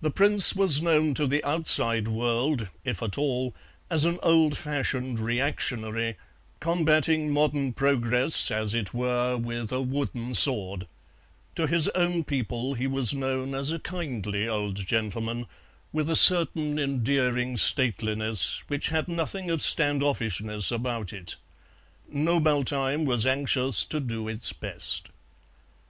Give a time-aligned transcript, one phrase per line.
[0.00, 3.54] The Prince was known to the outside world, if at all,
[3.88, 6.16] as an old fashioned reactionary,
[6.58, 10.88] combating modern progress, as it were, with a wooden sword;
[11.54, 15.46] to his own people he was known as a kindly old gentleman
[15.92, 21.36] with a certain endearing stateliness which had nothing of standoffishness about it.
[22.12, 25.10] Knobaltheim was anxious to do its best.